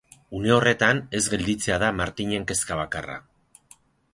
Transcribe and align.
Une 0.37 0.53
horretan, 0.53 1.01
ez 1.19 1.21
gelditzea 1.33 1.77
da 1.83 1.91
Martinen 1.99 2.49
kezka 2.53 2.79
bakarra. 2.81 3.19